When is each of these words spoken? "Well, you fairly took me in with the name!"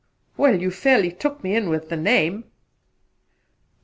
"Well, 0.35 0.59
you 0.59 0.71
fairly 0.71 1.11
took 1.11 1.43
me 1.43 1.55
in 1.55 1.69
with 1.69 1.89
the 1.89 1.95
name!" 1.95 2.45